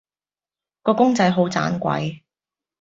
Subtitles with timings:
[0.81, 2.23] 個公仔好盞鬼